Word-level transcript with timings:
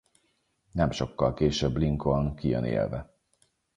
Nem 0.71 0.91
sokkal 0.91 1.33
később 1.33 1.77
Lincoln 1.77 2.35
kijön 2.35 2.63
élve. 2.63 3.15